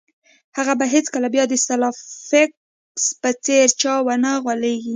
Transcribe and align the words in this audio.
هغه 0.57 0.73
به 0.79 0.85
هیڅکله 0.95 1.27
بیا 1.33 1.43
د 1.49 1.53
سلای 1.65 1.93
فاکس 2.27 3.05
په 3.21 3.29
څیر 3.43 3.67
چا 3.81 3.93
ونه 4.05 4.31
غولیږي 4.43 4.89